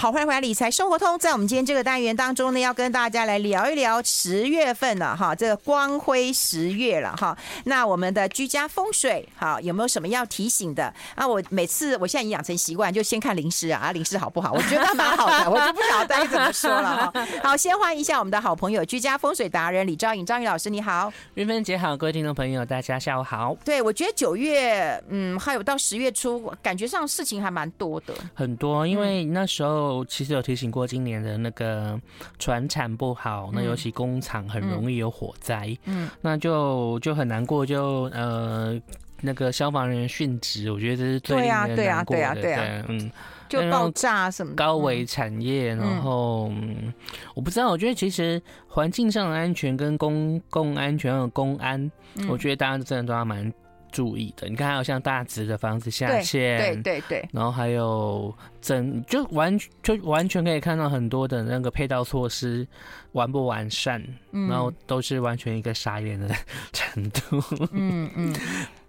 [0.00, 1.18] 好，欢迎回来，理财生活通。
[1.18, 7.36] 在我们今天这个单元当中呢，要跟大家来聊一聊十月份了哈，这个光辉十月了哈。
[7.64, 11.28] 那我们的居家风水好，有没有什么要提醒的啊？
[11.28, 14.54] 我每次我现在已经养成习惯，就先看灵师啊，灵师好不好？
[14.54, 17.26] 我觉得蛮好的，我就不晓得该怎么说了哈。
[17.44, 23.54] 好，先欢迎一下我们的好朋友居家风水达人李昭颖，昭颖老师你好，云芬姐好，各位听众朋友大家下午好。
[23.62, 29.89] 对，我觉得九月嗯，还有到十月初，感觉上事情还蛮多的，很多，因为那时候。
[30.08, 32.00] 其实有提醒过，今年的那个
[32.38, 38.80] 船产不好，那尤其工厂很容易有火灾，嗯，那就就很难过，就呃
[39.20, 43.10] 那个消防人员殉职，我觉得这是最令人难过的，对啊，嗯，
[43.48, 46.92] 就爆炸什么高危产业，然后嗯，
[47.34, 51.90] 我不知道，我觉得其实环境上的安全跟公共安全和公安，
[52.28, 53.52] 我觉得大家真的都要蛮。
[53.92, 62.66] 注意的，你看，还有像大直的房子下线，对对对，然后还有整就完就完全可以看到很多的那个配套措施
[63.12, 66.34] 完不完善，嗯、然后都是完全一个傻眼的
[66.72, 67.42] 程度。
[67.72, 68.34] 嗯嗯。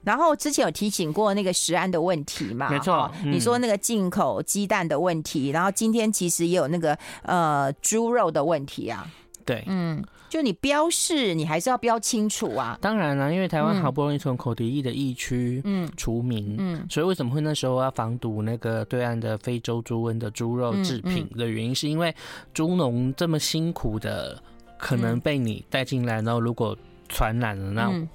[0.03, 2.69] 然后之前有提醒过那个食安的问题嘛？
[2.69, 9.07] 没错，你说那个进口鸡蛋的问题，嗯、然后今天其实也有那个呃猪肉的问题啊。
[9.45, 10.03] 对，嗯。
[10.31, 12.79] 就你标示，你还是要标清楚啊。
[12.79, 22.15] 当然了，因为台湾好不容易从口蹄疫的疫区嗯除名，嗯，所以为什么会那时候要防堵那个对岸的非洲猪瘟的猪肉制品的原因，是因为
[22.53, 24.41] 猪农这么辛苦的
[24.77, 26.77] 可能被你带进来，然后如果
[27.09, 28.07] 传染了，那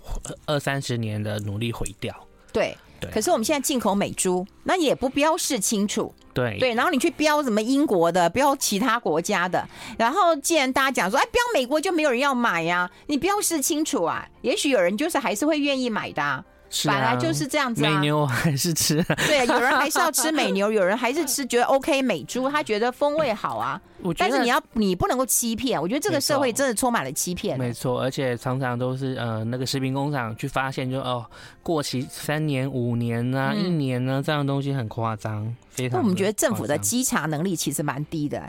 [0.46, 2.16] 二三十年的努力毁掉。
[2.50, 2.74] 对。
[3.00, 6.14] 对，可是我们现在进口美猪，那也不标示清楚。
[6.32, 9.66] 对对，然后你去标什么英国的，标其他国家的，
[9.96, 16.44] 然后既然大家讲说，哎，标美国就没有人要买呀，啊，你标示清楚啊，也许有人就是还是会愿意买的，啊。
[16.84, 17.90] 本来就是这样子啊。
[17.90, 23.80] 美牛还是吃，对，有人还是要 吃美牛，有人还是吃觉得 OK 美猪，他觉得风味好啊。
[24.18, 25.80] 但是你要，你不能够欺骗。
[25.80, 27.58] 我觉得这个社会真的充满了欺骗。
[27.58, 31.26] 没错，而且常常都是呃，那个食品工厂去发现就，就哦，
[31.62, 35.98] 过期三年、五年呢、啊，一年呢，这样的东西很夸张，非常。
[35.98, 38.42] 那我们觉得政府的稽查能力其实蛮低的。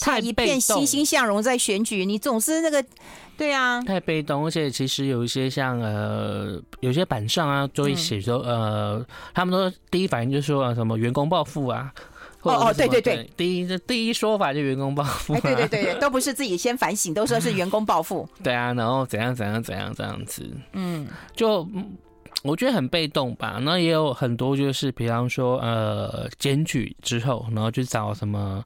[0.00, 2.84] 他一片欣欣向荣在选举，你总是那个。
[3.36, 11.92] 对啊，太被动，而且其实有一些像呃，有些板上啊，就会写说、嗯、呃，他们都第一反应就是说什么员工报复啊，
[12.42, 21.04] 哦哦，对对对，第一第一说法就员工报复、啊，对对对，都不是自己先反省，都说是员工报复， 对啊，然后怎样怎样怎样这样子，嗯，
[21.34, 21.68] 就
[22.44, 28.62] 我觉得很被动吧，那也有很多就是比方说呃，检举之后，然后去找什么。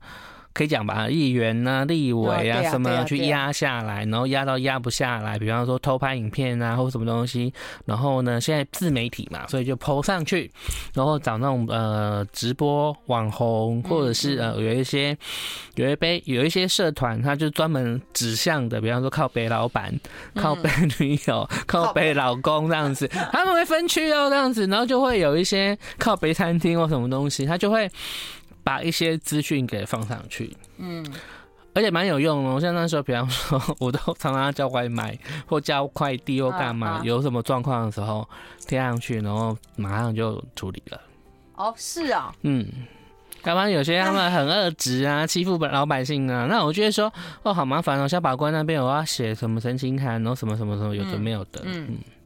[0.53, 7.53] 可以讲吧，议员啊、立委啊，什么去压下来，然后压到压不下来，比方说偷拍影片啊，或什么东西，
[7.85, 10.51] 然后呢，现在自媒体嘛，所以就 po 上去，
[10.95, 15.17] 然后找那种呃直播网红，或者是呃有一些
[15.77, 19.95] 有一杯有一些社团，他就专门指向的，比方说靠北老板、
[20.35, 27.89] 靠北女友、靠北老公这样子，他们会分区哦这样子，然后就会有一些靠北餐厅或什么东西，他就会。
[28.69, 31.03] 把一些资讯给放上去，嗯，
[31.73, 32.61] 而且蛮有用的。
[32.61, 38.29] 像那时候，比方说，我都常常叫外卖或叫快递或干嘛，有什么状况的时候
[38.67, 41.01] 贴上去，然后马上就处理了。
[41.55, 42.67] 哦，是啊，嗯，
[43.45, 47.11] 要不然有些他们很恶质啊，欺负老百姓啊，那我觉得说，
[47.45, 52.18] 哦，好麻烦哦，消保官那边我要写什么申请函，然后什么什么什么，有的没有的，嗯，嗯，对。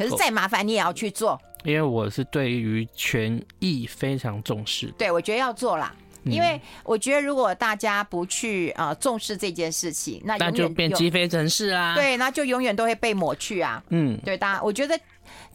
[0.00, 1.40] 可是再麻烦你也要去做。
[1.62, 5.94] 因为我是对于权益非常重视，对，我觉得要做啦。
[6.24, 11.94] 因为我觉得如果大家不去呃重视这件事情，那那就变鸡飞城市啊。
[11.94, 13.82] 对，那就永远都会被抹去啊。
[13.88, 14.98] 嗯，对，大家我觉得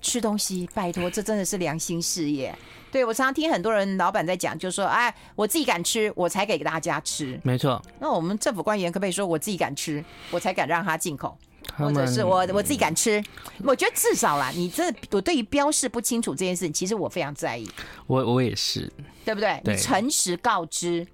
[0.01, 2.53] 吃东西，拜托，这真的是良心事业。
[2.91, 7.39] 对，我常常听很多人老板在讲，就说哎，我自己敢吃，我才给大家吃。
[7.44, 7.79] 没错。
[8.00, 11.38] 那我们政府官员可不可以说我自己敢吃，我才敢让他进口？
[11.78, 13.24] 或者是我我自己敢吃，
[13.63, 17.69] 我觉得至少啦，你这我对于标示不清楚这件事，其实我非常在意。
[18.08, 18.91] 我我也是，
[19.24, 19.59] 对不对？
[19.63, 21.06] 对，你诚实告知。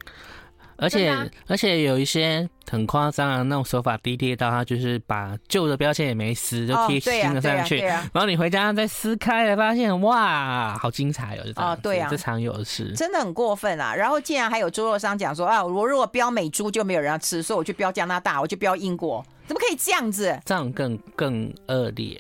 [0.77, 1.15] 而且
[1.45, 11.43] 而且有一些很夸张的那种手法低劣到他就是把旧的标签也没撕，就贴新的上去，然后你回家再撕开了发现，哇，好精彩哦！
[11.55, 13.93] 哦，对啊，这常有的事，真的很过分啊！
[13.93, 20.39] 然后竟然还有猪肉商讲说啊，我如果标美猪就没有人要吃，所以我去标加拿大，我去标英国，怎么可以这样子？
[20.45, 22.17] 这样更更恶劣，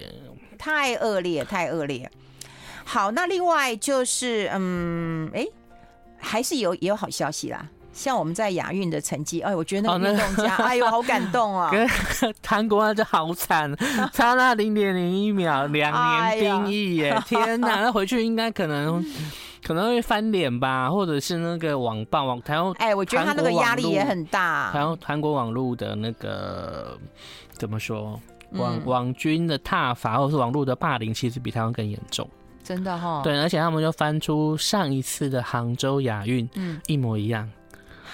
[0.57, 2.11] 太恶劣，太恶劣。
[2.83, 5.47] 好，那另外就是嗯，哎，
[6.17, 7.65] 还是有也有好消息啦。
[7.93, 11.71] 像我们在亚运的成绩，哎，我觉得那个运动家，哎呦，好感动啊！
[11.71, 11.89] 跟
[12.45, 13.73] 韩国那就好惨，
[14.11, 17.17] 差那零点零一秒，两年兵役耶！
[17.25, 19.01] 天哪，那回去应该可能
[19.63, 24.71] 可能会翻脸吧，或者是那个网暴网台湾，哎，我觉得他那个压力也很大。
[24.71, 26.97] 还有韩国网络的那个
[27.51, 28.19] 怎么说，
[28.51, 32.27] 网网军的踏伐，或者是网络的霸凌，其实比台湾更严重。
[32.63, 33.21] 真的哈？
[33.23, 37.49] 对，而且他们就翻出上一次的杭州亚运，嗯，一模一样。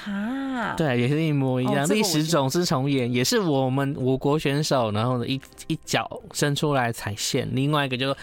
[0.05, 8.15] 啊，对，也是一模一样，历、哦、史总是重演，也是我们我国选手，然后呢一一脚伸出来踩线，另外一个就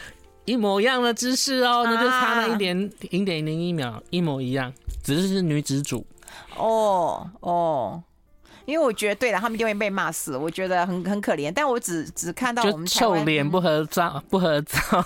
[0.45, 6.07] 一模一样的姿势哦，那、啊、就差了一点零点零一秒，一模一样，只是是女子组。
[6.57, 8.03] 哦哦，
[8.65, 15.05] 因为我觉得对了，他们就会被骂死，我觉得很很可怜，但我只只看到我们臭脸不合照，不合照，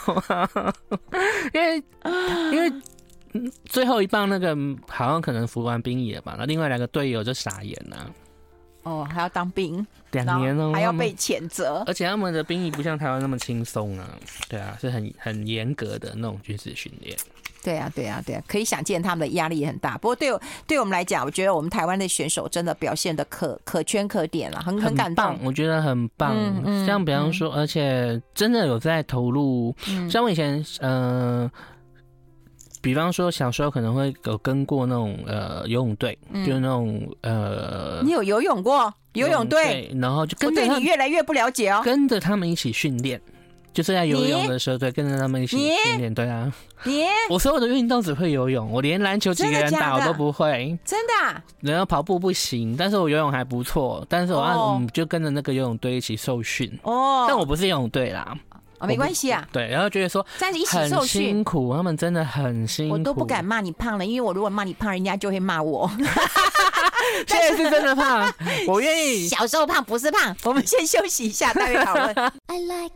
[1.53, 1.83] 因 为
[2.53, 2.73] 因为。
[3.67, 4.57] 最后一棒那个
[4.89, 6.35] 好像可能服完兵役了吧？
[6.39, 8.11] 那另外两个队友就傻眼了。
[8.89, 11.85] 哦，还要当兵两年哦，还要被谴责。
[11.87, 14.09] 而且他们的兵役不像台湾那么轻松啊，
[14.49, 17.17] 对啊，是很很严格的那种军事训练。
[17.63, 19.99] 对啊，对啊，对啊，可以想见他们的压力也很大。
[19.99, 20.31] 不过对
[20.67, 25.39] 对我们来讲，我觉得我们台湾的选手真的表现的可可圈可点了，很很感动。
[25.43, 26.35] 我觉得很棒。
[26.35, 29.75] 嗯嗯、像比方说，嗯、而且真的有在投入。
[29.89, 31.51] 嗯、像我以前，嗯、呃。
[32.89, 38.91] 比方说，小时候可能会有跟过那种呃游泳队，嗯、就是那种呃，你有游泳过？
[39.13, 43.21] 游泳队，然后就跟着你越来越不了解哦，跟着他们一起训练，
[43.75, 46.51] 就是在游泳的时候，对，跟着他们一起训练，对啊，
[46.85, 47.05] 你？
[47.29, 51.45] 我所有的运动只会游泳，我连篮球几个人打我都不会，真的，啊。
[51.61, 56.71] 然后跑步不行，但是我游泳还不错，但是我按、哦、嗯就跟着那个游泳队一起受训。
[56.83, 58.35] 哦，但我不是游泳队啦。
[58.81, 59.47] 没关系啊。
[59.53, 62.95] 对，然后觉得说在一起受训，很辛苦，他们真的很辛苦。
[62.95, 65.91] 我都不敢骂你胖了，因为我如果骂你胖，人家就会骂我。
[67.27, 68.33] 现在是真的胖，
[68.67, 69.27] 我愿意。
[69.29, 72.15] 小时候胖不是胖，我们先休息一下，待会讨论。
[72.47, 72.95] I like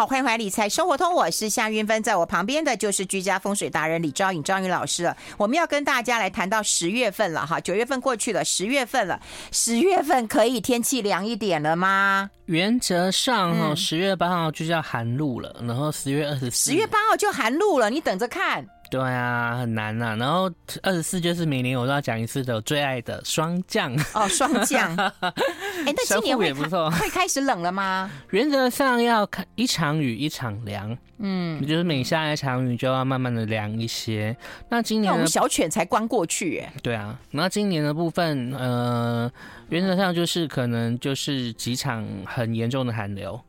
[0.00, 5.14] 好，欢迎回来理财生活通，我是夏云芬，在我旁边的就是居家风水达人李昭颖、张云老师了。
[5.36, 9.20] 我们要跟大家来谈到十月份了哈，九月份过去了，十月份了，
[9.52, 12.30] 十月份可以天气凉一点了吗？
[12.46, 18.66] 原则上哈，十月八号就叫寒露了，然后十月二十四，十月八号就寒露了，你等着看。
[18.90, 20.16] 对啊，很难呐、啊。
[20.16, 20.50] 然后
[20.82, 24.94] 二十四就是每年我都要讲一次的我最爱的霜降哦，霜降。
[25.22, 28.10] 哎、欸，那今年会也不错，会开始冷了吗？
[28.30, 34.36] 原则上要看一场雨一场凉，嗯，就是每下一场雨就要慢慢的凉一些。
[34.68, 37.18] 那今年我们小犬才关过去，哎，对啊。
[37.30, 39.30] 那今年的部分，呃，
[39.68, 43.40] 原则上就是可能就是几场很严重的寒流，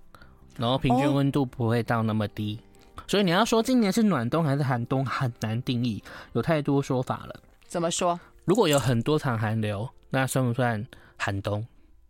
[0.58, 2.60] 然后平均温度不会到那么低。
[2.62, 2.71] 哦
[3.08, 6.04] 所以你要说今年是暖冬还是寒冬，很难定义，
[6.34, 7.36] 有太多说法了。
[7.68, 8.20] 怎么说？
[8.46, 10.86] 如果有很多场寒流，那算不算
[11.18, 11.66] 寒冬？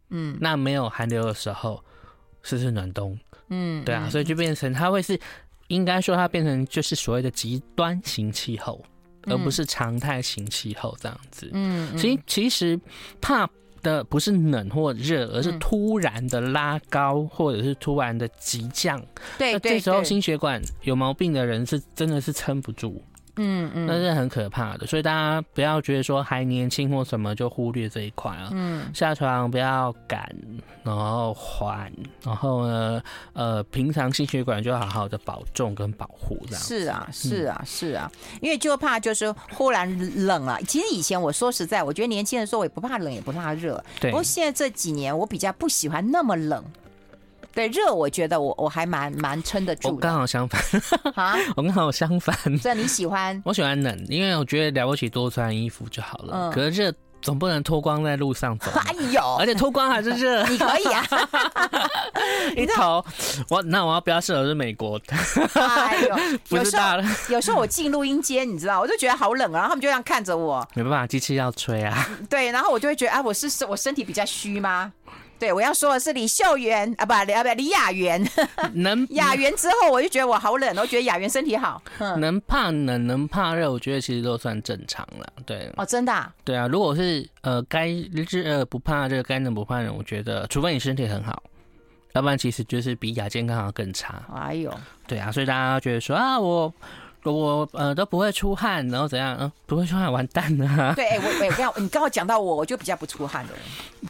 [0.10, 1.84] 嗯，那没有寒流的时候，
[2.42, 3.18] 是不是暖冬？
[3.50, 5.20] 嗯，对啊，所以就变成它会是，
[5.68, 8.84] 应该说它变成就是所谓的极端型气候，
[9.24, 11.50] 而不是常态型气候这样子。
[11.54, 12.80] 嗯，其其实
[13.20, 13.50] 怕。
[13.82, 19.02] 的不是冷或热，而是突然的拉高，或者是突然的急降。
[19.38, 23.04] 对，这时候心血管有毛病的人是真的是撑不住。
[23.38, 28.50] 嗯嗯，那是很可怕的，所以大家不要觉得说还年轻或什么就忽略这一块啊。
[28.52, 30.34] 嗯，下床不要赶，
[30.84, 31.92] 然后缓，
[32.24, 33.02] 然后呢，
[33.34, 36.62] 呃，平常心血管就好好的保重跟保护这样。
[36.62, 38.12] 是啊，是啊，是啊，
[38.42, 40.60] 因为就怕就是忽然冷了。
[40.68, 43.84] 其实以前我说实在，我觉得年轻的时候我也不怕冷，也不怕热。
[44.00, 44.12] 对。
[44.12, 46.64] 不过现在这几年我比较不喜欢那么冷。
[47.54, 49.90] 对热，我觉得我我还蛮蛮撑得住。
[49.90, 50.62] 我刚好相反
[51.16, 52.36] 啊， 我刚好相反。
[52.58, 53.42] 所以你喜欢？
[53.46, 56.34] 我喜欢冷，因为我觉得了不起多穿衣服就好了。
[56.34, 58.72] 嗯、可是热总不能脱光在路上走。
[58.88, 60.44] 哎呦，而且脱光还是热。
[60.48, 61.06] 你可以啊。
[62.56, 63.04] 一头
[63.50, 65.16] 我那我要标示我是美国的。
[65.54, 66.84] 哎呦，有时候
[67.30, 70.68] 有时候我进录音间，你知道，我就觉得好冷啊，然后他们就这样看着我。
[70.74, 72.10] 没办法，机器要吹啊。
[72.30, 74.92] 对，然后我就会觉得啊，我是我身体比较虚吗？
[75.42, 78.24] 对，我要说的是李秀媛啊，不，啊，不，李雅媛。
[78.74, 81.82] 能 雅媛之后，我就觉得我好冷，我觉得雅媛身体好。
[82.20, 85.34] 能怕冷，能怕热，我觉得其实都算正常了。
[85.44, 86.32] 对，哦，真的、啊。
[86.44, 91.42] 对啊，如果是呃该热不怕热，该冷不怕冷，我觉得除非你身体很好，
[92.14, 94.24] 要不然其实就是比亚健康要更差。
[94.36, 94.72] 哎呦，
[95.08, 96.72] 对啊，所以大家觉得说啊我。
[97.24, 99.38] 我呃都不会出汗，然后怎样？
[99.40, 100.94] 嗯，不会出汗，完蛋了。
[100.96, 103.62] 对，我我要你刚刚讲到我，我就比较不出汗的人。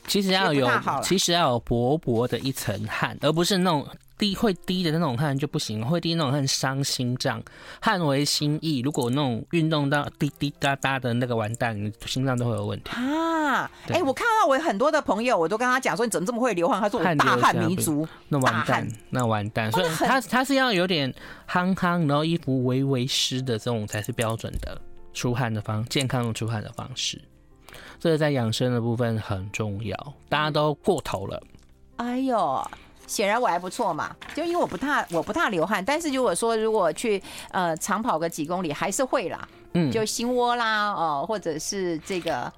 [0.08, 0.70] 其实要有，
[1.04, 3.86] 其实要有薄薄的一层汗，而不是那种
[4.22, 7.42] 滴会低的那种汗就不行，会低那种汗伤心脏，
[7.82, 8.82] 汗为心意。
[8.82, 13.64] 如果那种运动到滴滴答答的那个完蛋，你心脏都会有问题啊！
[13.88, 16.80] 哎、欸，我看到我很多的朋友，我都跟他讲说，你怎么这么会流汗？
[16.80, 19.72] 他说我大汗民族，那完蛋，那完蛋。
[19.72, 21.12] 所以他他是要有点
[21.50, 24.80] 夯夯，然后衣服微微湿的这种才是标准的
[25.14, 27.20] 出汗的方，健康的出汗的方式。
[28.00, 31.42] 这个在养生的部分很重要，大家都过头了。
[31.96, 32.64] 哎呦！
[33.12, 42.52] 显然我还不错嘛，就因为我不太我不太流汗，但是如果说如果去呃长跑个几公里还是会啦，嗯，就心窝啦，哦、呃，或者是这个。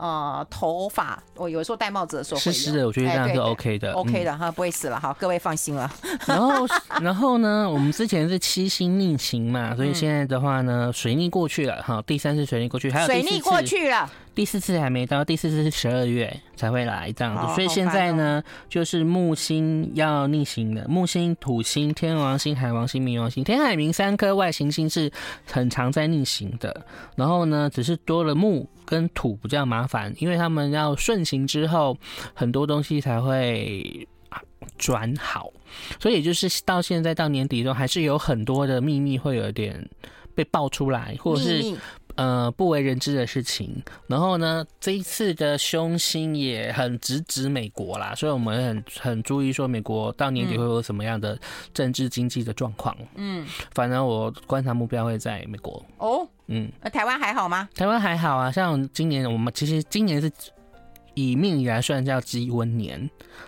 [0.00, 5.90] 呃，头发我有时候戴帽子的时候会湿湿的，我觉得这样是 OK 的、欸、，OK 的哈，不会死了哈，各位放心了。
[6.24, 6.64] 然后，
[7.02, 14.08] 然后呢，我们之前是七星逆行嘛，所以现在的话呢，水逆过去了哈，第三次水逆过去，还有水逆过去了，
[14.38, 25.10] 第四次还没到，第四次是十二月才会来这样子，所以现在呢，就是木星要逆行的，木星、土星、天王星、海王星、冥王星、天海冥三颗外行星是
[25.44, 28.64] 很常在逆行的，然后呢，只是多了木。
[28.84, 31.94] 跟土比较麻烦，因为他们要顺行之后，
[32.32, 34.08] 很多东西才会
[34.78, 35.52] 转好，
[36.00, 39.86] 所以也就是到现在到年底中，还是有很多的秘密会有点
[40.34, 41.76] 被爆出来，或者是
[42.18, 43.82] 呃不为人知的事情。
[44.06, 51.38] 然后呢，这一次的凶星也很直指美国啦，所以我们很很注意说美国到年底会有什么样的
[51.72, 52.94] 政治经济的状况。
[53.14, 56.28] 嗯，反正我观察目标会在美国哦。
[56.48, 57.68] 嗯，那台湾还好吗？
[57.74, 60.30] 台湾还好啊，像今年我们其实今年是
[61.18, 62.98] 以命以来算叫积温年，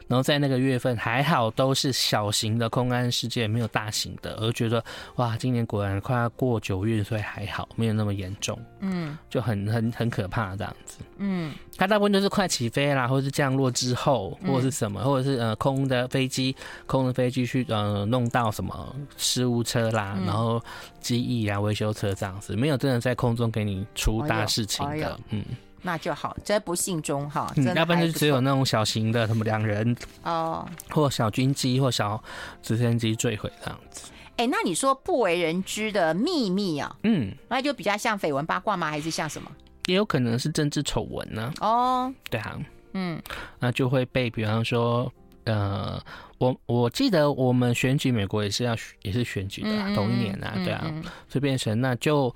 [0.09, 4.83] 然后在那个月份还好都是小型的空安事件，没有大型的，而觉得
[5.17, 16.55] 哇，今年果然快要过九月，所以还好没有那么严重，嗯，就很很很可怕这样子，嗯，它大部分都是快起飞啦，或者是降落之后，或者是什么，或者是呃空的飞机，
[16.87, 20.61] 空的飞机去呃弄到什么失物车啦，然后。
[21.01, 25.45] 机翼啊，维修车这样子，没有真的在空中给你出大事情的，哎哎、嗯，
[25.83, 32.23] 那就好，这不幸中哈，嗯，要不然就只有那种小型的，什么两人哦，或小军机或小
[32.63, 34.11] 直升机坠毁这样子。
[34.37, 38.91] 哎、欸，那你说不为人知的秘密啊，嗯，那就比较像绯闻八卦吗？
[38.91, 39.51] 还是像什么？
[39.87, 41.53] 也有可能是政治丑闻呢。
[41.61, 42.59] 哦，对啊，
[42.93, 43.21] 嗯，
[43.59, 45.13] 那就会被，比方说。
[45.45, 46.01] 呃，
[46.37, 50.85] 我我记得我们选举美国也是要也是选举的、啊，同一年啊，对啊，
[51.29, 52.33] 所以变成那就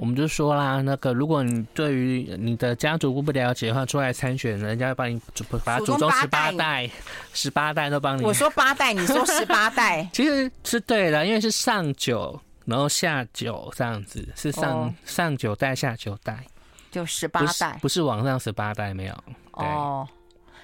[0.00, 6.88] 我们就说啦，那个如果你对于你的家族不不了解的话，出来参选，人家帮你祖把祖宗十八代
[7.34, 8.22] 十八代都帮你。
[8.22, 16.46] 我说八代，你说十八代， 其实是对的，因为是上九，然后下九这样子，是上、哦、上九代下九代，
[16.90, 19.66] 就十八代，不是往上十八代没有，对。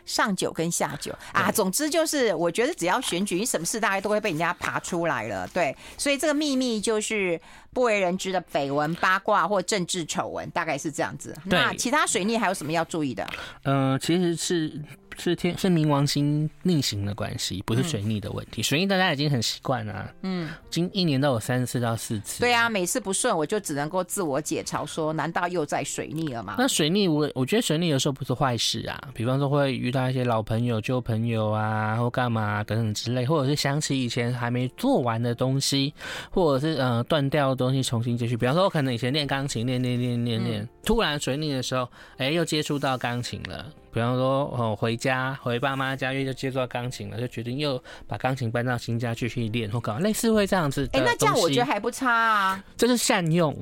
[0.06, 7.38] 哦上九跟下九啊，总之就是，我觉得只要选举，你什么事大概都会被人家爬出来了，对，所以这个秘密就是
[7.72, 11.36] 不为人知的绯闻、八卦或政治丑闻，大概是这样子。
[11.46, 13.28] 那其他水逆还有什么要注意的？
[13.64, 14.80] 嗯、呃，其实是。
[15.18, 18.60] 是天是冥王星逆行的关系，不是水逆的问题。
[18.60, 22.40] 嗯、水逆大家已经很习惯了，嗯，今一年都有三次到四次。
[22.40, 26.56] 对啊，每次不顺我就只能够自我解嘲说，难道又在水逆了吗？
[26.58, 35.92] 那水逆我我觉得水逆有时候不是坏事啊，比方说会遇到一些老朋友、旧朋友啊，或干嘛等等之类，或者是想起以前还没做完的东西，
[36.30, 38.36] 或者是呃断掉的东西重新继续。
[38.36, 41.84] 比方说，我可能以前练钢琴，练练练练练，突然水逆的时候，
[42.18, 43.66] 哎、欸，又接触到钢琴了。
[43.96, 50.86] 比方说，哦，回家回爸妈家，又就接触到钢琴了，就决定又把钢琴搬到新家继续练或搞类似会这样子。
[50.92, 52.62] 哎、欸，那这样我觉得还不差啊。
[52.76, 53.56] 这是善用，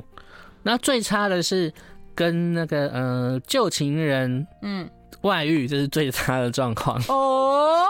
[0.65, 1.73] 那最差的是
[2.17, 4.91] 跟那个呃旧情人，嗯。
[5.23, 7.87] 外遇，这是最差的状况哦，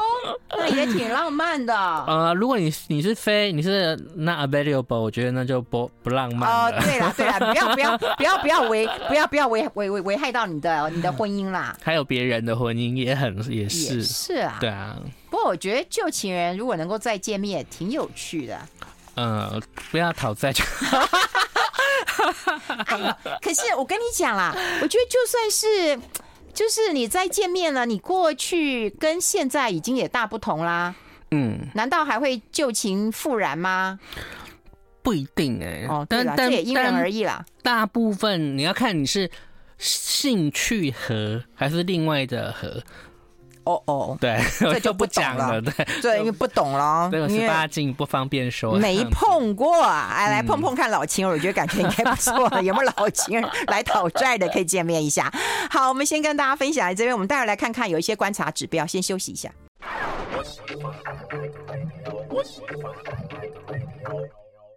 [0.50, 1.74] 那也挺浪漫的。
[2.06, 6.48] 呃，如果你你是非你是 not available，我觉得那就不不浪漫。
[6.50, 11.76] 哦， 对了对了，不要不要不要不要危不要不要危危危危害到你的你的婚姻啦。
[11.82, 14.96] 还有别人的婚姻也很也是也是啊，对啊。
[15.30, 18.58] 不过我觉得旧情人如果能够再见面，也挺有趣的。
[19.14, 20.64] 呃，不要讨债就。
[22.86, 25.98] 哎，可是我跟你讲啦，我觉得就算是。
[26.54, 30.94] 就是你再见面了，你过去跟现在已经也大不同啦。
[31.32, 33.98] 嗯，难道还会旧情复燃吗？
[35.02, 35.86] 不一定哎、欸。
[35.88, 37.44] 哦，但但这也因人而异啦。
[37.62, 39.28] 大部分你要看你是
[39.78, 42.82] 兴趣合还是另外的合。
[43.64, 55.32] 哦哦，对，这就不讲了，对，对，因为不懂了，这个十八禁不方便说，没碰过，哎，来碰碰看老情人，我觉得感觉应该不错，有没有老情人来讨债的可以见面一下。
[55.70, 59.50] 好，我们先跟大家分享这边，我们待会来看看有一些观察指标，先休息一下。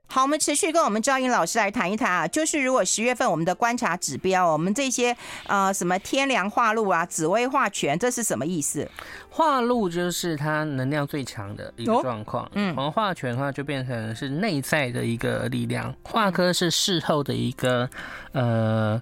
[0.10, 8.90] 好，我们持续跟我们赵英老师来谈一谈啊，就是如果十月份我们的观察指标，我们这些呃什么天梁化禄啊、紫微化权，这是什么意思？
[9.30, 17.90] 化禄就是它能量最强的一个状况，哦，嗯，化权的话就变成是内在的一个力量，化科是事后的一个
[18.32, 19.02] 呃。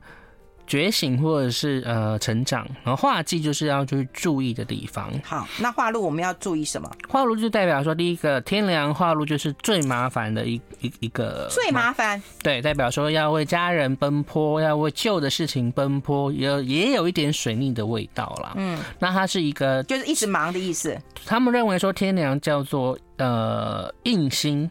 [0.67, 5.11] 觉醒或者是呃成长，然后化忌就是要去注意的地方。
[5.23, 6.89] 好，那化禄我们要注意什么？
[7.07, 12.21] 化禄就代表说，第一个天梁化禄就是最麻烦的一一一个最麻烦。
[12.41, 18.53] 对，代表说要为家人奔波，要为旧的事情奔波，也也有一点水逆的味道啦。
[18.55, 20.97] 嗯，那它是一个就是一直忙的意思。
[21.25, 24.69] 他们认为说天梁叫做呃印星，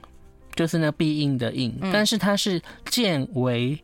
[0.54, 3.78] 就是那必应的应，嗯、但是它是见为。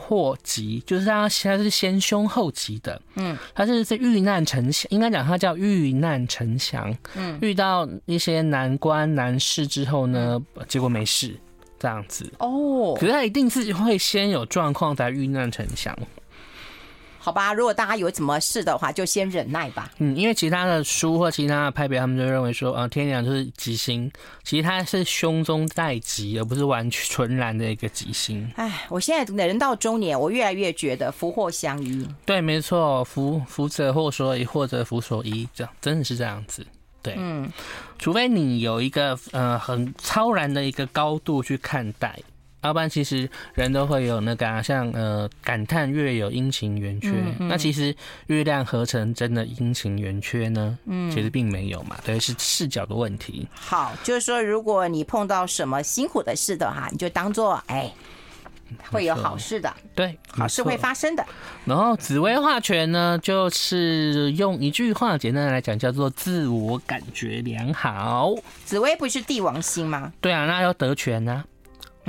[0.00, 11.34] 祸及就是他，他是先凶后吉的，嗯，他是在遇难成祥，应该讲他叫遇难成祥，嗯，遇到一些难关难事之后呢，结果没事
[11.78, 15.96] 这样子，哦，可是他一定是会先有状况才遇难成祥。
[17.18, 19.90] 好吧，如果大家有什么事的话，就先忍耐吧。
[19.98, 24.10] 嗯，因为其他的书或其他的派别，他们就认为说，呃，天梁就是吉星，
[24.44, 28.50] 其实它是凶中带吉，而不是完全纯然的一个吉星。
[28.56, 32.08] 哎，我现在人到中年，我越来越觉得福祸相依。
[32.24, 36.66] 对，没错，福福者祸所依，祸者福所依，这样真的是这样子。
[37.02, 37.50] 对，嗯，
[37.98, 42.18] 除非你有一个呃很超然的一个高度去看待。
[42.62, 47.94] 要不然，其实人都会有那个、啊、像呃感叹月有阴晴圆缺，嗯嗯、那其实
[48.26, 50.76] 月亮合成真的阴晴圆缺呢？
[50.86, 53.46] 嗯，其实并没有嘛，对，是视角的问题。
[53.54, 57.92] 好，就是说，如果你碰到什么辛苦的事的话，你就当做哎，
[58.90, 61.24] 会有好事的，对，好事会发生的。
[61.64, 68.34] 然后紫薇化权呢，就是用一句话简单的来讲，叫做自我感觉良好。
[68.64, 70.12] 紫薇不是帝王星吗？
[70.20, 71.44] 对啊，那要得权呢、啊。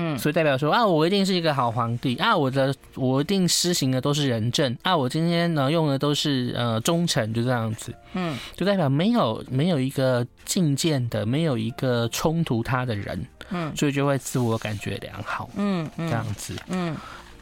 [0.02, 7.94] 嗯，所以代表说啊，我一定是一个好皇帝啊，我的我一定施行的都是仁政啊，我今天呢用的都是呃忠诚，就这样子。
[8.14, 13.28] 嗯，就代表没有没有一个进谏的，没有一个冲突他的人。
[13.52, 15.50] 嗯，所以就会自我感觉良好。
[15.58, 16.56] 嗯，这样子。
[16.70, 16.96] 嗯，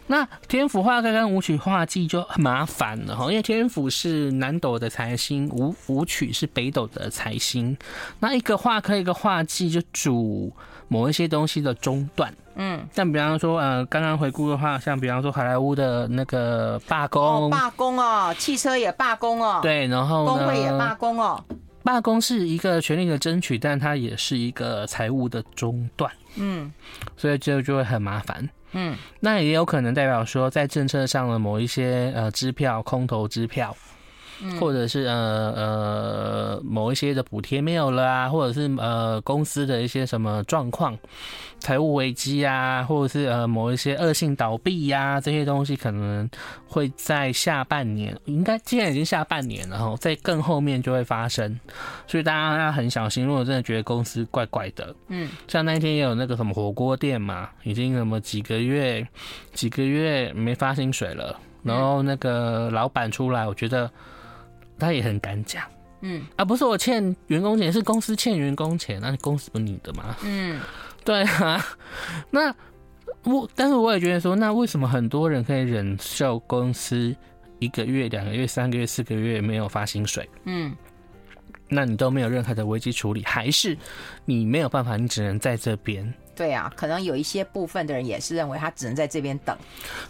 [0.08, 7.78] 那天府画科跟武曲画技就很麻烦了哈，因为天府是南斗的财星，武武曲是北斗的财星，
[8.20, 10.52] 那一个画科一个画技就主
[10.88, 12.34] 某一些东西的中断。
[12.60, 21.44] 嗯，像比方说，呃，刚刚回顾的话，像比方说好莱坞的那个罢工，罢工哦，汽车也罢工哦，对，然后工会也罢工哦。
[21.84, 26.12] 罢工是一个权利的争取，但它也是一个财务的中断。
[26.36, 26.74] 嗯，
[27.16, 28.50] 所以这就会很麻烦。
[28.74, 33.74] 嗯，那也有可能代表说，在政策上的某一些呃支票，空头支票。
[34.60, 40.98] 或者是呃呃某一些的补贴没有了啊，或者是呃公司的一些什么状况，
[41.60, 46.30] 财务危机啊，或者是呃某一些恶性倒闭呀、啊，这些东西可能
[46.68, 51.60] 会在下半年，应该既然已经下半年了哈，在更后面就会发生，
[52.06, 53.26] 所以大家要很小心。
[53.26, 59.06] 如果真的觉得公司怪怪的，嗯，像那一天也有那个什么火锅店嘛，已经什么几个月
[59.54, 63.90] 几个月没发薪水了，然后那个老板出来，我觉得。
[64.80, 65.64] 他也很敢讲，
[66.02, 70.16] 嗯，啊，不是我欠员工钱，是公司欠员工钱，那公司不是你的吗？
[70.24, 70.60] 嗯，
[71.04, 71.64] 对啊，
[72.30, 72.54] 那
[73.24, 77.16] 我，但是我也觉得说，那为什么很多人可以忍受公司
[77.60, 80.30] 一个月、两个月、三个月、四个月没有发薪水？
[80.46, 80.76] 嗯，
[81.68, 83.78] 那你都没有任何的危机处理，还是
[84.26, 86.14] 你没有办法，你只能在这边？
[86.38, 89.58] 对啊，可能有一些部分的人也是认为他只能在这边等，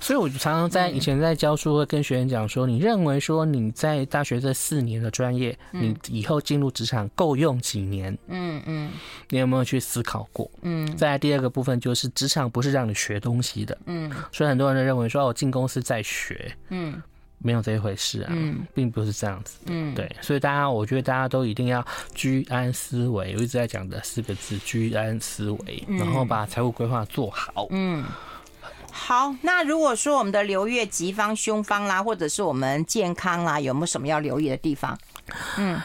[0.01, 8.15] 所以我就常常在以前在教书会跟学员讲说，你认为说你在大学这四年的专业，你以后进入职场够用几年？
[8.27, 8.91] 嗯嗯，
[9.29, 10.51] 你有没有去思考过？
[10.63, 17.01] 嗯，再来第二个部分就是职场不是让你学东西的，嗯，所以很多人都认为说我进公司在学，嗯。
[17.39, 28.03] 没有这一回事啊，嗯，并不是这样子，嗯，对，所以大家，我觉得大家都一定要居安思危，我一直在讲的四个字，居安思危，然后把财务规划做好，嗯，
[28.91, 34.97] 好，那如果说我们的流月吉方、凶方啦，或者是我们健康啦，有没有什么要留意的地方？
[35.57, 35.79] 嗯，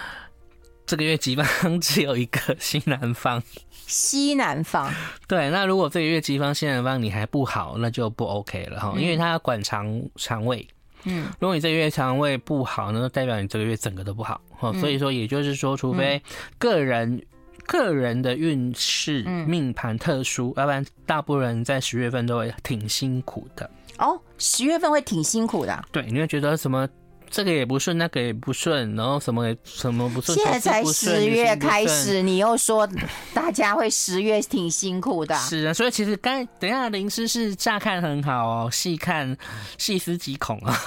[0.87, 3.43] 这个月吉方只有一个西南方，
[3.87, 4.91] 西南方，
[5.29, 10.67] 对，那如果这个月吉方、西南方你还不好，那就不 OK 了哈，因为它要管肠肠胃。
[11.05, 14.41] 嗯，如果你这个月肠胃不好，呢代表你这个月整个都不好。
[14.61, 16.23] 哦，所以说，也就是说，除非
[16.59, 17.23] 个人、嗯、
[17.67, 23.69] 个人的运势命盘特殊，要不然大部分人在十月份都会挺辛苦的。
[23.99, 25.85] 哦，十月份会挺辛苦的。
[25.91, 26.89] 对，你会觉得什么
[27.33, 30.37] 这个也不顺，那个也不顺，然后什么也什么不顺。
[30.37, 32.87] 现在才十月开始，你又说
[33.33, 35.35] 大家会十月挺辛苦的。
[35.49, 39.35] 是啊，所以其实刚等一下林诗是乍看很好哦，细看
[39.79, 40.79] 细思极恐啊。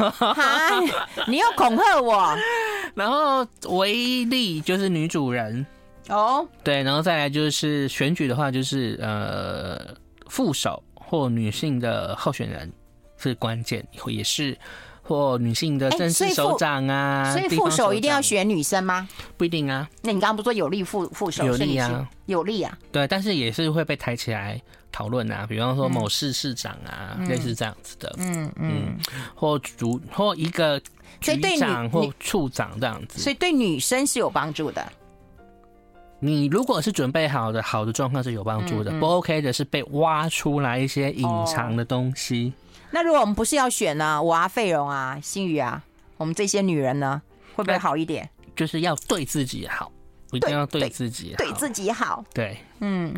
[1.27, 2.37] 你又恐吓我。
[2.93, 5.65] 然后唯利就是女主人
[6.09, 9.95] 哦，对，然后再来就是选举的话，就是呃
[10.27, 12.71] 副手或女性的候选人
[13.17, 14.55] 是关键，也是。
[15.07, 19.07] 或女性的正式首长啊，所以副手一定要选女生吗？
[19.37, 19.87] 不一定啊。
[20.01, 21.45] 那你刚刚不说有利副副手？
[21.45, 22.75] 有利啊，有利啊。
[22.91, 24.59] 对，但是也是会被抬起来
[24.91, 25.45] 讨论啊。
[25.47, 28.15] 比方说某市市长啊，类似这样子的。
[28.17, 28.97] 嗯嗯。
[29.35, 30.81] 或主或一个
[31.21, 33.19] 局长或处长这样子。
[33.19, 34.83] 所以对女生是有帮助的。
[36.19, 38.89] 你如果是准备好的，好的状况是有帮助的。
[38.99, 42.53] 不 OK 的是被挖出来一些隐藏的东西。
[42.95, 44.23] 那如果我们不是要选呢？
[44.23, 45.83] 我啊，费荣啊，心宇啊，
[46.15, 47.21] 我们这些女人呢，
[47.53, 48.29] 会不会好一点？
[48.55, 49.91] 就是要对自己好，
[50.31, 52.23] 一定要对自己好，对自己好。
[52.33, 53.13] 对，嗯，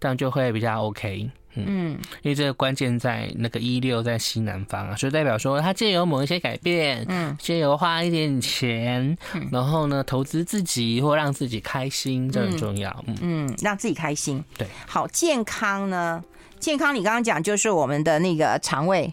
[0.00, 1.30] 这样就会比较 OK。
[1.56, 9.14] 嗯，因为这个关键在那个一六在西南方啊，所以代表说他借由某一些改变，嗯，借由花一点钱，
[9.52, 13.04] 然后呢，投资自己或让自己开心，这很重要。
[13.06, 14.42] 嗯嗯，让自己开心。
[14.56, 16.24] 对，好，健康呢？
[16.58, 19.12] 健康，你刚刚讲就是我们的那个肠胃，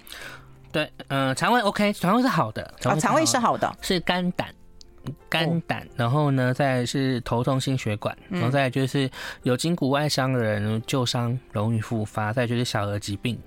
[0.72, 4.48] 对，嗯、呃，肠胃 OK，肠胃是好的，啊，肠胃是好的，是肝胆，
[5.30, 9.10] 肝胆，然后呢，再是头痛心血管，然后再来就是
[9.44, 13.40] 有筋骨外伤的人旧伤容易复发，再就是小儿疾病。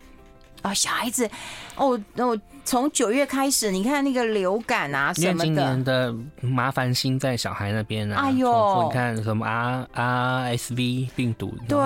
[0.62, 1.28] 啊、哦，小孩子，
[1.76, 8.22] 哦哦，从九月开始，你看那个流感啊什么的，今年的麻烦心在小孩那边啊。
[8.24, 11.78] 哎呦，你看什么 R RSV 病毒，对，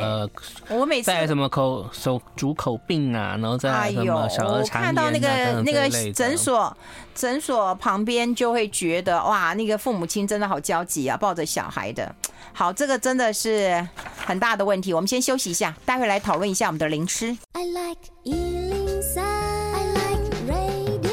[0.00, 0.30] 呃，
[0.68, 6.74] 我每次在什么口手足口病啊，然后在什么小儿肠炎、啊、我看到那个那个诊所
[7.14, 12.14] 诊所旁边就会觉得哇，那个父母亲真的好焦急啊，抱着小孩的。
[12.52, 14.92] 好，这个真的是很大的问题。
[14.92, 17.36] 我们先休息一下，待会来讨论一下我们的灵诗。
[17.52, 21.10] I like 103, I like radio。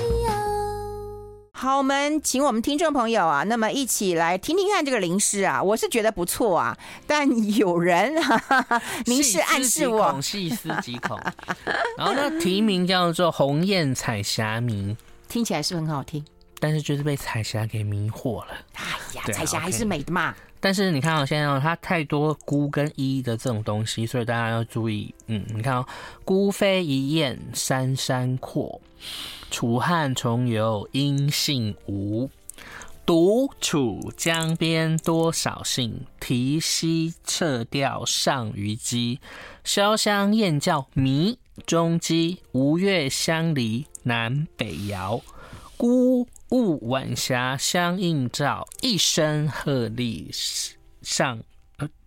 [1.54, 11.20] 好，我们请我们听众朋友啊，那么一起来听听看这个灵诗啊，我是觉得不错啊，但有人哈哈哈， 明示暗示我，细思极恐。
[11.98, 14.96] 然后呢，题名叫做《鸿雁彩霞迷》，
[15.32, 16.24] 听起来是不是很好听？
[16.60, 18.48] 但是就是被彩霞给迷惑了。
[18.74, 20.36] 哎呀，彩霞还是美的嘛。
[20.60, 25.14] 但是你看哦，现在它太多孤跟一的这种东西，所以大家要注意。
[25.28, 25.86] 嗯，你看哦，
[26.26, 28.82] 孤飞一雁山山阔，
[29.52, 32.30] 楚汉重游音信无。
[33.06, 39.22] 独处江边多少兴，啼兮掣调上虞姬。
[39.64, 45.22] 潇湘燕叫迷踪鸡，吴越相离南北遥。
[45.78, 51.40] 孤雾晚霞相映照，一身鹤唳上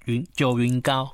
[0.06, 1.08] 云九云高。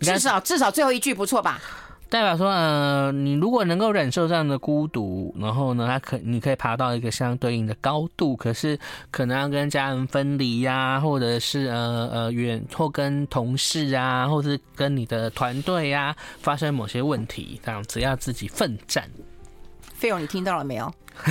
[0.00, 1.60] 至少至少最后一句不错吧？
[2.08, 8.76] 代表说，呃，你如果能够忍受这样的孤独，然后呢，他可你可以爬到一个相对应的高度，可是
[9.12, 19.08] 可能要跟家人分离呀，或者是呃呃远或跟同事啊，或是跟你的团队呀发生某些问题，这样子要自己奋战。
[20.04, 20.92] 费勇，你听到了没有？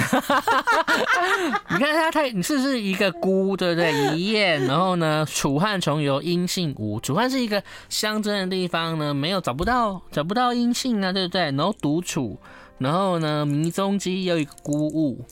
[1.69, 3.93] 你看他太，你是不是一个孤，对不对？
[4.17, 6.99] 一夜，然后呢，楚汉重游音信无。
[6.99, 11.41] 楚汉是一个乡镇的地方呢，没有找不到找不到音信啊，对不对？
[11.43, 12.39] 然后独处，
[12.79, 15.23] 然后呢，迷踪迹又一个孤物。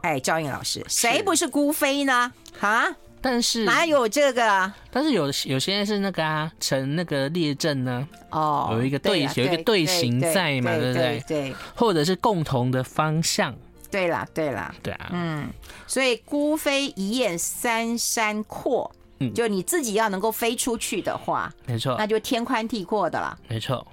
[0.00, 2.32] 哎，赵英老师，谁不是孤飞呢？
[2.58, 2.88] 啊？
[3.22, 4.74] 但是哪有这个啊？
[4.90, 8.06] 但是有有些是那个啊，成那个列阵呢。
[8.30, 11.24] 哦，有一个队，有一个队形在嘛，对不对？
[11.28, 13.54] 对，或者是共同的方向。
[13.90, 15.48] 对啦，对啦，对啊，嗯，
[15.86, 23.86] 所以孤飞一雁三山阔，嗯，就你自己要能够飞出去的话，没错，那就天宽地阔的了，没错。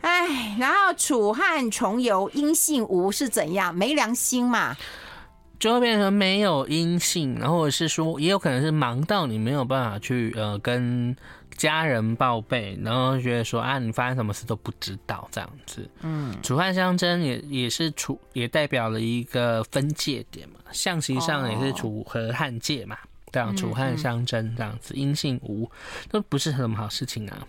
[0.00, 3.74] 哎，然后楚汉重游音信无是怎样？
[3.74, 4.74] 没良心嘛？
[5.58, 11.16] 就会变成没有音信，然后或者是说，也有可能是忙到你没有办法去呃跟。
[11.56, 15.90] 家人报备，然后觉得说啊，你发生什么事都不知道这样子。
[16.02, 20.60] 嗯，楚汉相争也也是楚，也代表了一个分界点嘛。
[20.70, 22.96] 象棋上也是楚和汉界嘛，
[23.32, 25.68] 这样楚汉相争这样子，音信无
[26.08, 27.44] 都不是什么好事情啊。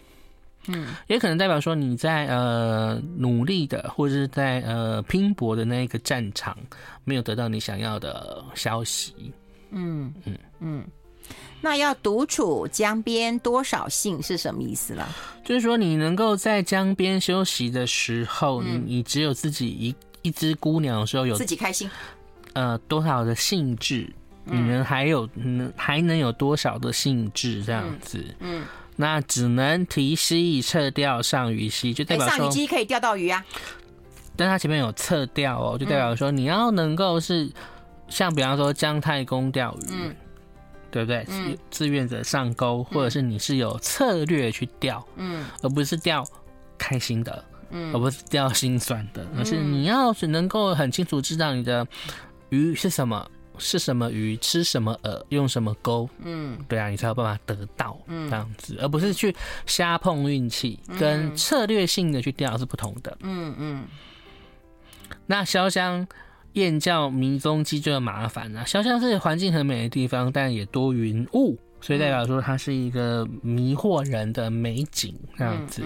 [0.68, 6.58] 嗯，也可能代表说你在呃努力的，或者是在呃拼搏的那一个战场，
[7.04, 9.14] 没有得到你想要的消息。
[9.72, 10.86] 嗯嗯嗯。
[11.62, 15.06] 那要独处江边多少兴是什么意思呢？
[15.44, 21.90] 就是说，你能够在江边休息的时候，你、嗯、你只有自己一一只孤鸟的时候有，有自己开心，
[22.54, 24.12] 呃多少的兴致，
[24.46, 28.24] 你们还有能还能有多少的兴致这样子？
[28.40, 28.64] 嗯，
[29.02, 33.46] 那只能提携撤掉上鱼溪，就代表说上鱼机可以钓到鱼啊。
[34.36, 37.50] 但它前面有撤掉哦，就代表说你要能够是
[38.10, 40.16] 像比方说姜太公钓鱼，嗯，
[40.92, 41.26] 对不对？
[41.30, 46.24] 嗯，志愿者上钩，或者是你是有策略去钓，嗯，而不是钓
[46.78, 47.46] 开心的。
[47.72, 51.88] 嗯，而不是钓心酸的，而是你要是能够很清楚知道你的
[52.50, 53.30] 鱼是什么，
[53.60, 63.86] 是什么鱼，吃什么饵，用什么钩，嗯，对啊，你才有办法得到，嗯，这样子，而不是去瞎碰运气，跟策略性的去钓是不同的，嗯嗯。
[65.26, 66.08] 那潇湘
[66.54, 75.84] 燕叫迷踪鸡就很麻烦了，潇湘是环境很美的地方，但也多云雾，所以代表说它是一个迷惑人的美景，这样子。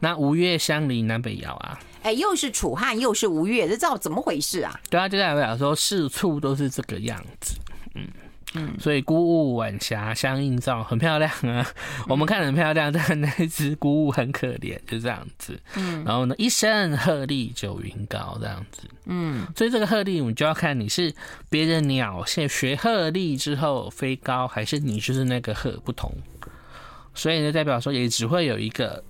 [0.00, 4.80] 那吴越相邻南北遥啊，哎、欸，又是楚汉，又是吴越，这知道怎么回事啊？
[4.88, 7.56] 对啊，就代表说四处都是这个样子，
[7.94, 8.08] 嗯
[8.54, 11.42] 嗯，所以孤雾晚霞相映照，很漂亮啊。
[11.42, 11.64] 嗯、
[12.08, 15.60] 我们看很漂亮，但那只孤雾很可怜，就这样子。
[15.74, 18.82] 嗯，然后呢，一声鹤唳九云高，这样子。
[19.06, 21.12] 嗯，所以这个鹤唳，我们就要看你是
[21.50, 26.10] 别的鸟，现学鹤唳之后飞高，还是你就是那个鹤不同。
[27.12, 29.02] 所以呢，代表说也只会有一个。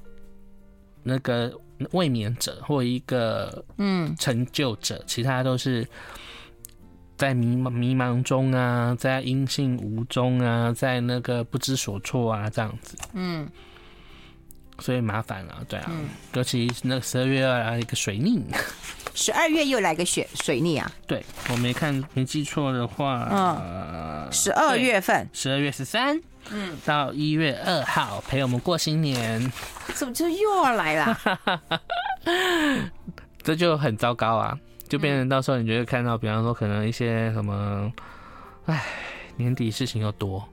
[1.05, 1.51] 那个
[1.93, 4.15] 卫冕者或一个嗯。
[4.19, 5.87] 成就者，嗯、其他都是
[7.17, 12.97] 在迷茫迷茫中啊，在音信无踪啊，在那个不知所措啊，这样子。
[13.13, 13.49] 嗯，
[14.79, 18.45] 所以麻烦了，对啊，嗯、尤其那十二月要来一个水逆，
[19.19, 20.89] 十二月又来个水水逆啊？
[21.05, 26.17] 对，我没看没记错的话，嗯，十二月份，十二月十三。
[26.51, 29.53] 嗯，到一月二号陪我们过新年，
[29.93, 31.19] 怎么就又要来了？
[33.43, 34.57] 这就很糟糕啊！
[34.89, 37.93] 就变成到时候你就会看到，比方说可能一些什么，
[38.67, 38.85] 哎，
[39.37, 40.49] 年底事情又多，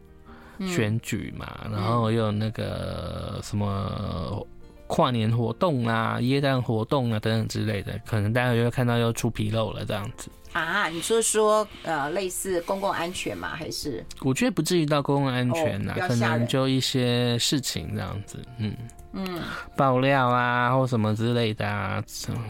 [0.67, 4.45] 选举嘛，然后又有那个什么
[4.87, 10.29] 跨年活动啊、耶诞活动啊等等之类的，可能大家就会看到又出纰漏了这样子。
[10.53, 13.49] 啊，你说说，呃，类似公共安全吗？
[13.55, 14.05] 还是？
[14.21, 18.73] 我觉得不至于到公共安全呐、啊，哦、可能就一些事情这样子，嗯
[19.11, 19.41] 嗯，
[19.75, 22.01] 爆料啊，或什么之类的啊，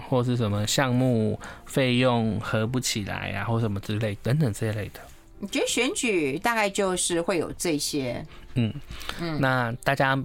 [0.07, 4.99] 或是什么项目费用合不起来啊，或什么之类等等这一类的。
[5.39, 8.23] 你觉得选举大概就是会有这些？
[8.53, 8.71] 嗯
[9.19, 10.15] 嗯，那大家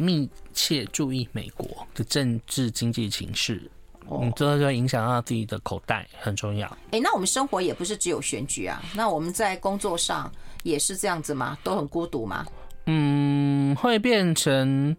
[0.00, 3.70] 密切注意美国的政治经济情势。
[4.10, 6.66] 嗯，这就影响到自己的口袋，很重要。
[6.86, 10.28] 哎、欸，那我们生活也不是只有选举啊，那我们在工作上
[10.64, 11.56] 也是这样子吗？
[11.62, 12.44] 都很孤独吗？
[12.86, 14.96] 嗯，会变成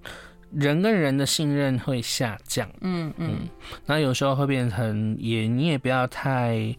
[0.53, 2.69] 人跟人的信任会下降。
[2.79, 3.49] 嗯嗯，
[3.85, 6.73] 那、嗯、有时候会变成也你也不要太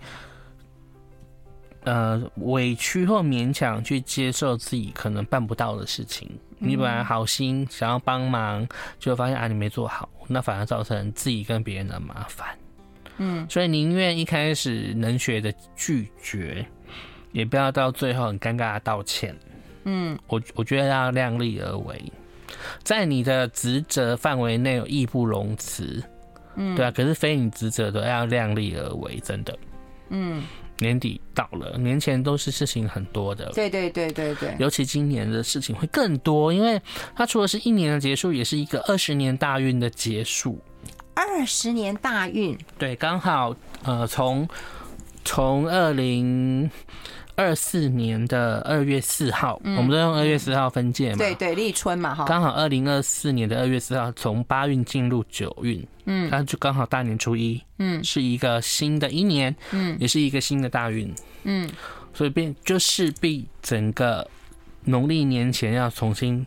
[1.85, 6.31] 呃委屈或勉强去接受自己可能办不到的事情。
[6.65, 8.67] 你本来好心想要帮忙，
[8.99, 12.49] 就发现啊你没做好，那反而造成自己跟别人的麻烦。
[13.19, 16.65] 嗯，所以宁愿一开始能学的拒绝，
[17.33, 19.37] 也不要到最后很尴尬的道歉。
[19.85, 22.01] 嗯，我我觉得要量力而为，
[22.83, 26.03] 在你的职责范围内有义不容辞。
[26.55, 29.59] 嗯，对啊，可是非你职责的要量力而为，真的。
[30.11, 30.43] 嗯。
[30.83, 33.51] 年底到了，年前都是事情很多的。
[33.55, 36.79] 对对对对对，尤其今年的事情会更多，因为
[37.17, 40.61] 它除了是一年的结束，也是一个二十年大运的结束。
[41.15, 44.49] 二十年大运，对，刚好呃，从
[45.25, 46.71] 从二零。
[47.37, 51.19] 二四年的二月四号，嗯、我们都用二月四号分界嘛？
[51.19, 52.25] 对对，立春嘛，哈。
[52.27, 61.13] 刚好二零二四年的二月四号，从八运进入九运，嗯，那就刚好大年初一，嗯，是一个新的一年，嗯，也是一个新的大运，
[61.45, 61.69] 嗯，
[62.13, 64.29] 所以变就势必整个
[64.85, 66.47] 农历年前要重新。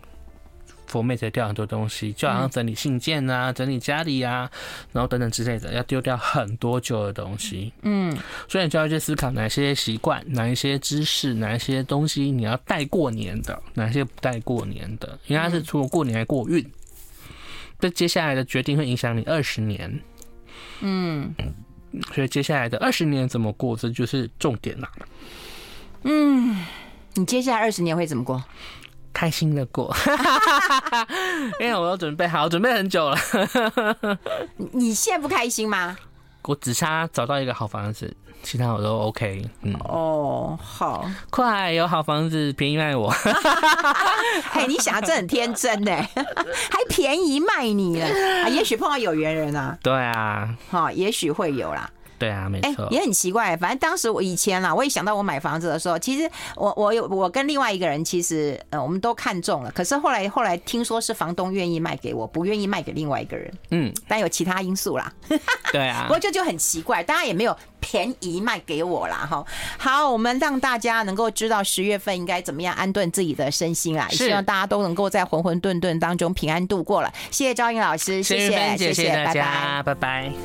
[0.88, 4.50] 佛妹才掉很多东西，就好像整理信件啊，嗯、整理家里啊，
[4.92, 7.72] 然后等等之类的，要丢掉很多旧的东西。
[7.82, 8.16] 嗯，
[8.48, 16.64] 所以你就要去思考哪些习惯、哪一些知识、哪一些东西你要带过年的，哪些不带过年的，因为它是除了过年还过运。
[17.80, 20.00] 这、嗯、接下来的决定会影响你二十年。
[20.82, 21.34] 嗯，
[22.14, 24.90] 所以接下来的二十年怎么过，这就是重点了。
[26.04, 26.66] 嗯，
[27.16, 28.44] 你接下来二十年会怎么过？
[29.16, 29.96] 开心的过，
[31.62, 33.18] 因为我都准备好，准备很久了。
[34.74, 35.96] 你现在不开心吗？
[36.44, 39.50] 我只差找到一个好房子，其他我都 OK。
[39.64, 43.10] 嗯，哦，好，快有好房子，便宜卖我。
[44.52, 48.06] 嘿， 你想的真很天真呢，还便宜卖你了
[48.44, 48.50] 啊？
[48.50, 49.78] 也许碰到有缘人啊。
[49.82, 51.90] 对啊，好，也许会有啦。
[52.18, 53.56] 对啊，没错、欸，也很奇怪。
[53.58, 59.72] 反正当时我以前啦，我一想到我买房子的时候，其实我我有我跟另外一个人，其实呃我们都看中了。
[59.72, 63.54] 可是后来后来听说是房东愿意卖给我，不愿意卖给另外一个人。
[63.72, 65.12] 嗯，但有其他因素啦。
[65.72, 69.28] 对啊，不过这就很奇怪，大家也没有便宜卖给我啦。
[69.30, 69.46] 哈。
[69.78, 74.08] 好，我们让大家能够知道十月份应该怎么样安顿自己的身心啦。
[74.10, 77.14] 希望大家都能够在浑浑沌沌当中平安度过了。
[77.30, 80.32] 谢谢赵英老师，谢谢谢谢，大家，拜拜，拜拜。